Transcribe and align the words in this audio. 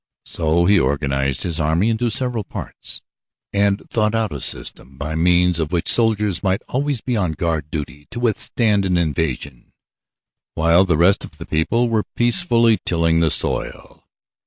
So 0.25 0.65
he 0.65 0.79
organized 0.79 1.43
his 1.43 1.59
army 1.59 1.87
into 1.87 2.09
several 2.09 2.43
parts 2.43 3.03
and 3.53 3.83
thought 3.91 4.15
out 4.15 4.33
a 4.33 4.39
system 4.41 4.97
by 4.97 5.13
means 5.13 5.59
of 5.59 5.71
which 5.71 5.87
soldiers 5.87 6.41
might 6.41 6.63
always 6.69 7.01
be 7.01 7.15
on 7.15 7.33
guard 7.33 7.69
duty 7.69 8.07
to 8.09 8.19
withstand 8.19 8.83
an 8.83 8.97
invasion, 8.97 9.71
while 10.55 10.85
the 10.85 10.97
rest 10.97 11.23
of 11.23 11.37
the 11.37 11.45
people 11.45 11.87
were 11.87 12.05
peacefully 12.15 12.79
tilling 12.83 13.19
the 13.19 13.29
soil. 13.29 14.03